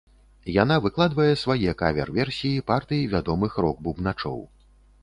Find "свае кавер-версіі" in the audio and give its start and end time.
1.43-2.65